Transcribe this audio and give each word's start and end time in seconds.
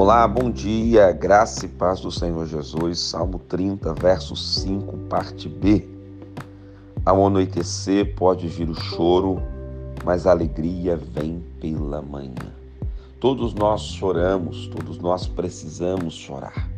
Olá, 0.00 0.28
bom 0.28 0.48
dia, 0.48 1.10
graça 1.10 1.66
e 1.66 1.68
paz 1.68 1.98
do 1.98 2.08
Senhor 2.08 2.46
Jesus, 2.46 3.00
Salmo 3.00 3.40
30, 3.40 3.94
verso 3.94 4.36
5, 4.36 4.96
parte 5.08 5.48
B. 5.48 5.88
Ao 7.04 7.26
anoitecer 7.26 8.14
pode 8.14 8.46
vir 8.46 8.70
o 8.70 8.76
choro, 8.76 9.42
mas 10.04 10.24
a 10.24 10.30
alegria 10.30 10.96
vem 10.96 11.44
pela 11.60 12.00
manhã. 12.00 12.54
Todos 13.18 13.52
nós 13.54 13.86
choramos, 13.86 14.68
todos 14.68 14.98
nós 15.00 15.26
precisamos 15.26 16.14
chorar. 16.14 16.70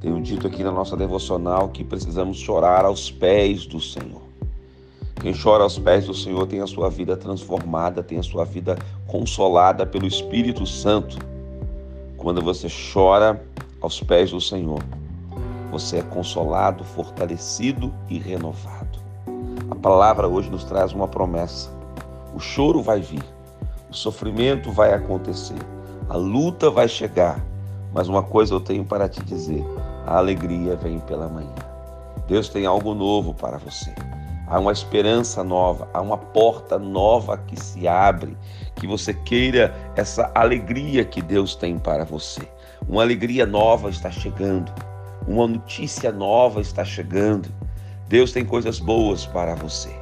Tenho 0.00 0.22
dito 0.22 0.46
aqui 0.46 0.62
na 0.62 0.70
nossa 0.70 0.96
devocional 0.96 1.68
que 1.70 1.82
precisamos 1.82 2.38
chorar 2.38 2.84
aos 2.84 3.10
pés 3.10 3.66
do 3.66 3.80
Senhor. 3.80 4.22
Quem 5.20 5.34
chora 5.34 5.64
aos 5.64 5.80
pés 5.80 6.06
do 6.06 6.14
Senhor 6.14 6.46
tem 6.46 6.60
a 6.60 6.66
sua 6.68 6.88
vida 6.88 7.16
transformada, 7.16 8.04
tem 8.04 8.20
a 8.20 8.22
sua 8.22 8.44
vida 8.44 8.78
consolada 9.08 9.84
pelo 9.84 10.06
Espírito 10.06 10.64
Santo. 10.64 11.18
Quando 12.18 12.42
você 12.42 12.66
chora 12.92 13.40
aos 13.80 14.00
pés 14.00 14.32
do 14.32 14.40
Senhor, 14.40 14.82
você 15.70 15.98
é 15.98 16.02
consolado, 16.02 16.82
fortalecido 16.82 17.94
e 18.10 18.18
renovado. 18.18 18.98
A 19.70 19.74
palavra 19.76 20.26
hoje 20.26 20.50
nos 20.50 20.64
traz 20.64 20.92
uma 20.92 21.06
promessa. 21.06 21.70
O 22.34 22.40
choro 22.40 22.82
vai 22.82 23.00
vir, 23.00 23.22
o 23.88 23.94
sofrimento 23.94 24.72
vai 24.72 24.92
acontecer, 24.92 25.58
a 26.08 26.16
luta 26.16 26.68
vai 26.68 26.88
chegar, 26.88 27.40
mas 27.94 28.08
uma 28.08 28.22
coisa 28.22 28.52
eu 28.52 28.60
tenho 28.60 28.84
para 28.84 29.08
te 29.08 29.22
dizer: 29.22 29.64
a 30.04 30.18
alegria 30.18 30.74
vem 30.74 30.98
pela 30.98 31.28
manhã. 31.28 31.54
Deus 32.26 32.48
tem 32.48 32.66
algo 32.66 32.94
novo 32.94 33.32
para 33.32 33.58
você. 33.58 33.94
Há 34.50 34.58
uma 34.58 34.72
esperança 34.72 35.44
nova, 35.44 35.88
há 35.92 36.00
uma 36.00 36.16
porta 36.16 36.78
nova 36.78 37.36
que 37.36 37.60
se 37.60 37.86
abre, 37.86 38.34
que 38.76 38.86
você 38.86 39.12
queira 39.12 39.74
essa 39.94 40.30
alegria 40.34 41.04
que 41.04 41.20
Deus 41.20 41.54
tem 41.54 41.78
para 41.78 42.04
você. 42.04 42.40
Uma 42.88 43.02
alegria 43.02 43.44
nova 43.44 43.90
está 43.90 44.10
chegando, 44.10 44.72
uma 45.26 45.46
notícia 45.46 46.10
nova 46.10 46.62
está 46.62 46.82
chegando. 46.82 47.50
Deus 48.08 48.32
tem 48.32 48.44
coisas 48.44 48.78
boas 48.78 49.26
para 49.26 49.54
você. 49.54 49.94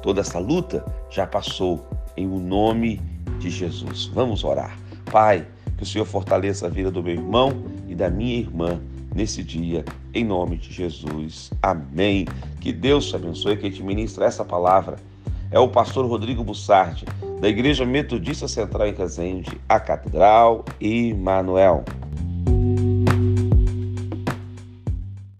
Toda 0.00 0.20
essa 0.20 0.38
luta 0.38 0.84
já 1.10 1.26
passou 1.26 1.84
em 2.16 2.28
o 2.28 2.38
nome 2.38 3.00
de 3.40 3.50
Jesus. 3.50 4.06
Vamos 4.14 4.44
orar. 4.44 4.78
Pai, 5.10 5.44
que 5.76 5.82
o 5.82 5.86
Senhor 5.86 6.04
fortaleça 6.04 6.66
a 6.66 6.70
vida 6.70 6.90
do 6.90 7.02
meu 7.02 7.14
irmão 7.14 7.64
e 7.88 7.96
da 7.96 8.08
minha 8.08 8.38
irmã 8.38 8.80
nesse 9.18 9.42
dia, 9.42 9.84
em 10.14 10.24
nome 10.24 10.56
de 10.56 10.72
Jesus. 10.72 11.50
Amém. 11.60 12.24
Que 12.60 12.72
Deus 12.72 13.08
te 13.08 13.16
abençoe, 13.16 13.56
que 13.56 13.68
te 13.68 13.82
ministra 13.82 14.26
essa 14.26 14.44
palavra. 14.44 14.96
É 15.50 15.58
o 15.58 15.66
pastor 15.66 16.06
Rodrigo 16.06 16.44
Bussardi, 16.44 17.04
da 17.40 17.48
Igreja 17.48 17.84
Metodista 17.84 18.46
Central 18.46 18.86
em 18.86 18.94
Resende, 18.94 19.60
a 19.68 19.80
Catedral 19.80 20.64
Manuel. 21.12 21.84